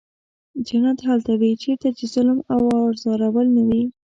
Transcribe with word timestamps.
جنت 0.67 0.99
هلته 1.09 1.31
وي 1.41 1.51
چېرته 1.63 1.87
چې 1.97 2.05
ظلم 2.13 2.39
او 2.53 2.61
ازارول 2.91 3.47
نه 3.57 3.63
وي. 3.67 3.83